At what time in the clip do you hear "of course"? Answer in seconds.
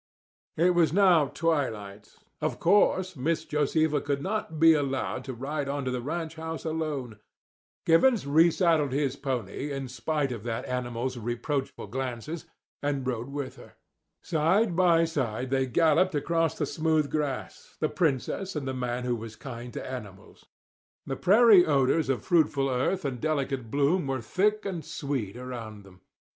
2.41-3.15